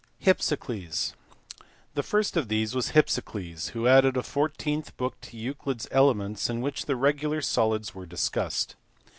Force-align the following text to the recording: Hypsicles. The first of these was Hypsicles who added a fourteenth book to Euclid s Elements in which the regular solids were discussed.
Hypsicles. 0.23 1.13
The 1.93 2.01
first 2.01 2.35
of 2.35 2.47
these 2.47 2.73
was 2.73 2.93
Hypsicles 2.93 3.67
who 3.73 3.87
added 3.87 4.17
a 4.17 4.23
fourteenth 4.23 4.97
book 4.97 5.21
to 5.21 5.37
Euclid 5.37 5.81
s 5.81 5.87
Elements 5.91 6.49
in 6.49 6.59
which 6.61 6.87
the 6.87 6.95
regular 6.95 7.43
solids 7.43 7.93
were 7.93 8.07
discussed. 8.07 8.75